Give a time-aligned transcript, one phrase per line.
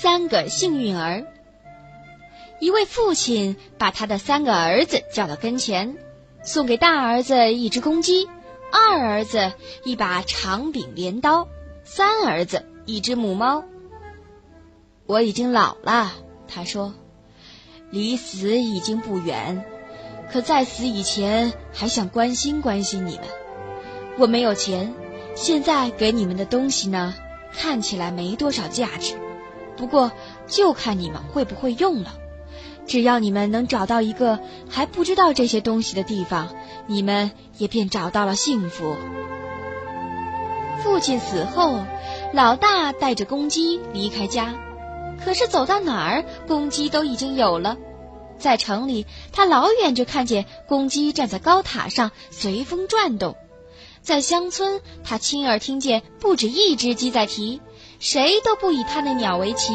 [0.00, 1.26] 三个幸运儿。
[2.58, 5.96] 一位父亲把他的三个儿子叫到跟前，
[6.42, 8.26] 送给大儿子一只公鸡，
[8.72, 9.52] 二儿子
[9.84, 11.46] 一把长柄镰刀，
[11.84, 13.64] 三儿子一只母猫。
[15.06, 16.12] 我已经老了，
[16.48, 16.94] 他说，
[17.90, 19.64] 离死已经不远，
[20.32, 23.24] 可在死以前还想关心关心你们。
[24.18, 24.94] 我没有钱，
[25.34, 27.14] 现在给你们的东西呢，
[27.52, 29.14] 看起来没多少价值，
[29.76, 30.12] 不过
[30.46, 32.14] 就看你们会不会用了。
[32.86, 36.48] 只要你们能找到一个还不知道这些东西的地方，
[36.86, 38.96] 你们也便找到了幸福。
[40.82, 41.78] 父亲死后，
[42.32, 44.54] 老大带着公鸡离开家，
[45.24, 47.76] 可是走到哪儿，公鸡都已经有了。
[48.36, 53.34] 在城里，他老远就看见公鸡站在高塔上随风转动；
[54.00, 57.60] 在乡村，他亲耳听见不止一只鸡在啼，
[58.02, 59.72] 谁都不以他那鸟为奇。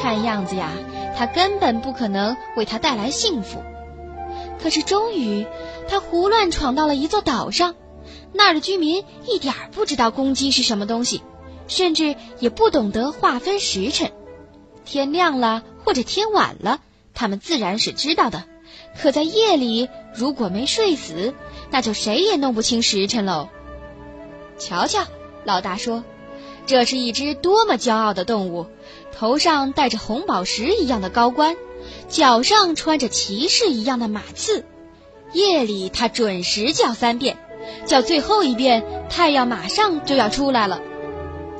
[0.00, 0.70] 看样子呀。
[1.14, 3.62] 他根本不可能为他带来幸福，
[4.60, 5.46] 可是终于，
[5.86, 7.74] 他胡乱闯到了一座岛上，
[8.32, 11.22] 那儿的居民一点儿不知道公鸡是什么东西，
[11.68, 14.10] 甚至也不懂得划分时辰。
[14.86, 16.80] 天亮了或者天晚了，
[17.12, 18.44] 他们自然是知道的，
[18.98, 21.34] 可在夜里如果没睡死，
[21.70, 23.50] 那就谁也弄不清时辰喽。
[24.58, 25.04] 瞧瞧，
[25.44, 26.02] 老大说，
[26.66, 28.66] 这是一只多么骄傲的动物。
[29.12, 31.56] 头上戴着红宝石一样的高冠，
[32.08, 34.64] 脚上穿着骑士一样的马刺。
[35.32, 37.38] 夜里他准时叫三遍，
[37.86, 40.80] 叫最后一遍，太阳马上就要出来了。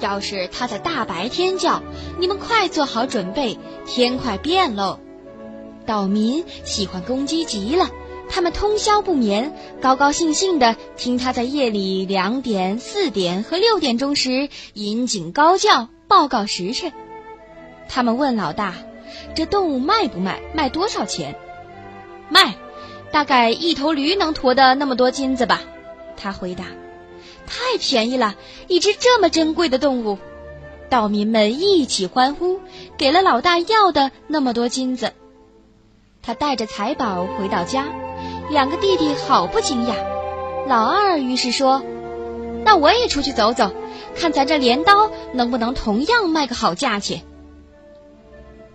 [0.00, 1.82] 要是他在大白天叫，
[2.18, 4.98] 你们快做好准备，天快变喽。
[5.86, 7.90] 岛民喜欢公鸡极了，
[8.34, 9.52] 他们通宵不眠，
[9.82, 16.94] 高高兴兴地听他在夜里两点、四点和六点钟时引颈高叫，报告时辰。
[17.90, 18.74] 他们问老大
[19.36, 20.40] ：“这动物卖不卖？
[20.54, 21.36] 卖多少钱
[22.30, 22.54] ？”“卖，
[23.10, 25.60] 大概一头驴能驮的那么多金子吧。”
[26.16, 26.64] 他回答。
[27.46, 28.34] “太便宜了，
[28.66, 30.16] 一只这么珍贵的动物！”
[30.88, 32.60] 岛民们一起欢呼，
[32.96, 35.12] 给了老大要的那么多金子。
[36.22, 37.86] 他带着财宝回到家，
[38.50, 39.94] 两个弟弟好不惊讶。
[40.66, 41.82] 老二于是说
[42.64, 43.72] ：“那我也出去走走，
[44.14, 47.22] 看咱这镰刀能不能同样卖个好价钱。”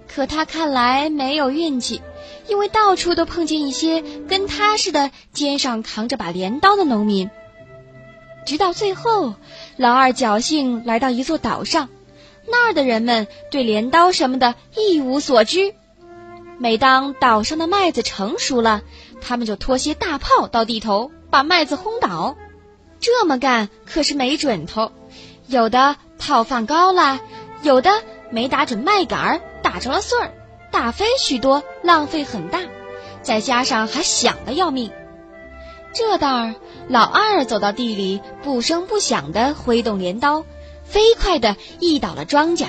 [0.08, 2.02] 可他看来没有运气，
[2.48, 7.30] 因为到处都碰见一些跟他似的肩上扛着把镰刀的农民。
[8.46, 9.34] 直到最后，
[9.76, 11.90] 老二侥幸来到一座岛上，
[12.48, 15.76] 那儿的人们对镰刀什么的一无所知。
[16.60, 18.82] 每当岛上的麦子成熟了，
[19.22, 22.36] 他们就拖些大炮到地头，把麦子轰倒。
[23.00, 24.92] 这么干可是没准头，
[25.48, 27.20] 有的炮放高了，
[27.62, 27.92] 有的
[28.32, 29.42] 没打准麦秆儿。
[29.64, 30.34] 打着了穗儿，
[30.72, 32.62] 打飞许多，浪费很大，
[33.22, 34.92] 再加上还响的要命。
[35.94, 36.56] 这当儿，
[36.88, 40.46] 老二走到地里，不声不响地挥动镰刀，
[40.86, 42.68] 飞快地一倒了庄稼，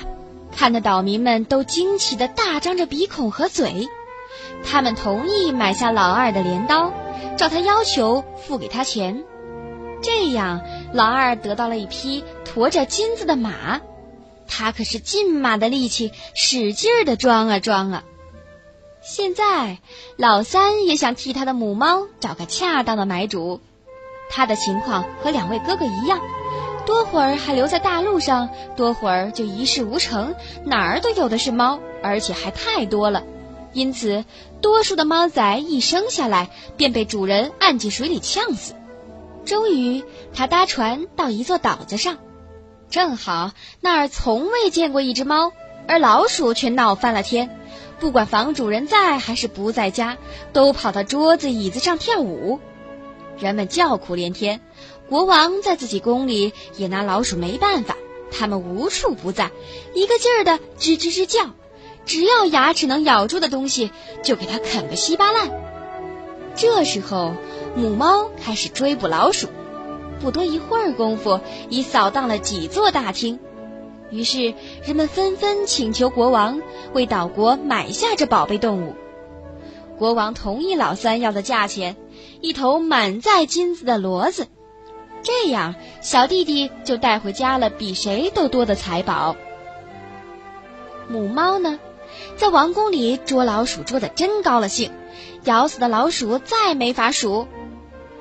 [0.55, 3.87] 看得岛民们都惊奇地大张着鼻孔和嘴。
[4.63, 6.91] 他们同意买下老二的镰刀，
[7.37, 9.23] 照他要求付给他钱。
[10.01, 10.61] 这样，
[10.93, 13.81] 老二得到了一匹驮着金子的马。
[14.47, 18.03] 他可是尽马的力气，使劲儿的装啊装啊！
[19.01, 19.77] 现在
[20.17, 23.61] 老三也想替他的母猫找个恰当的买主。
[24.29, 26.19] 他的情况和两位哥哥一样，
[26.85, 30.35] 多会儿还留在大路上，多会儿就一事无成，
[30.65, 33.23] 哪儿都有的是猫，而且还太多了。
[33.73, 34.25] 因此，
[34.61, 38.73] 多数的猫仔一生下来便被主人按进水里呛死。
[39.45, 40.03] 终于，
[40.33, 42.17] 他搭船到一座岛子上。
[42.89, 43.51] 正好
[43.81, 45.51] 那儿从未见过一只猫，
[45.87, 47.55] 而老鼠却闹翻了天。
[47.99, 50.17] 不管房主人在还是不在家，
[50.53, 52.59] 都跑到桌子椅子上跳舞。
[53.39, 54.61] 人们叫苦连天，
[55.07, 57.95] 国王在自己宫里也拿老鼠没办法。
[58.31, 59.51] 他们无处不在，
[59.95, 61.49] 一个劲儿的吱吱吱叫，
[62.05, 63.91] 只要牙齿能咬住的东西，
[64.23, 65.49] 就给它啃个稀巴烂。
[66.55, 67.33] 这时候，
[67.75, 69.47] 母猫开始追捕老鼠。
[70.19, 71.39] 不多一会儿功夫，
[71.69, 73.39] 已扫荡了几座大厅。
[74.11, 74.53] 于是
[74.85, 76.61] 人们纷纷请求国王
[76.93, 78.95] 为岛国买下这宝贝动物。
[79.97, 81.95] 国王同意老三要的价钱，
[82.41, 84.47] 一头满载金子的骡子。
[85.21, 89.35] 这样，小弟弟就带回家了比谁都多的财宝。
[91.09, 91.79] 母猫呢，
[92.37, 94.91] 在王宫里捉老鼠捉得真高了兴，
[95.43, 97.47] 咬死的老鼠再没法数。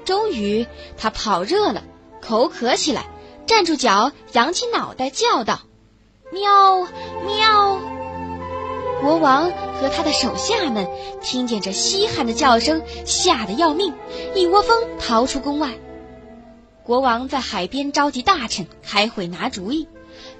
[0.04, 0.66] 终于，
[0.96, 1.84] 它跑热了。
[2.20, 3.06] 口渴起来，
[3.46, 5.60] 站住脚，扬起脑袋叫道
[6.32, 6.86] ：“喵，喵！”
[9.00, 10.88] 国王和他的手下们
[11.22, 13.94] 听见这稀罕的叫声，吓得要命，
[14.34, 15.72] 一窝蜂逃出宫外。
[16.82, 19.86] 国王在海边召集大臣开会拿主意，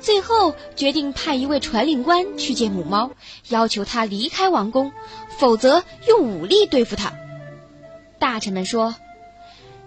[0.01, 3.13] 最后决定派一位传令官去见母猫，
[3.49, 4.93] 要求他离开王宫，
[5.39, 7.13] 否则用武力对付他。
[8.19, 8.97] 大臣们说：“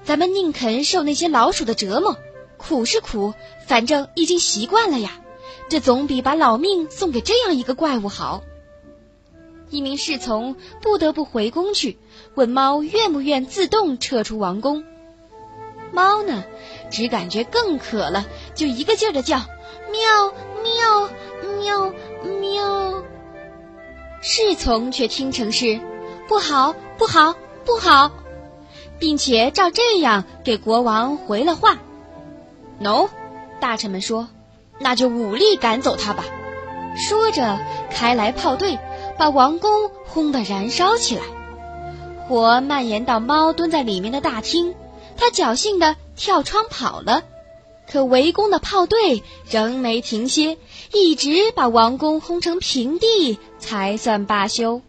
[0.05, 2.15] 咱们宁肯受那些老鼠的折磨，
[2.57, 3.33] 苦是苦，
[3.67, 5.19] 反正已经习惯了呀，
[5.67, 8.43] 这总比把老命送给这样一个怪物好。”
[9.71, 11.97] 一名侍从不得不回宫去，
[12.35, 14.83] 问猫愿不愿自动撤出王宫。
[15.93, 16.43] 猫呢，
[16.91, 19.37] 只感觉更渴了，就一个劲儿的叫
[19.91, 21.09] ：“喵喵
[21.57, 21.93] 喵
[22.39, 23.03] 喵。”
[24.21, 25.79] 侍从却听成是
[26.27, 27.35] “不好不好
[27.65, 28.11] 不好”，
[28.99, 31.79] 并且照这样给国王回了话。
[32.81, 33.07] 喏，
[33.61, 34.27] 大臣们说
[34.79, 36.25] ：“那就武力赶走他吧。”
[36.95, 37.57] 说着，
[37.89, 38.77] 开来炮队。
[39.17, 41.23] 把王宫轰得燃烧起来，
[42.27, 44.73] 火蔓延到猫蹲在里面的大厅，
[45.17, 47.23] 它侥幸地跳窗跑了。
[47.91, 50.57] 可围攻的炮队仍没停歇，
[50.93, 54.81] 一直把王宫轰成平地，才算罢休。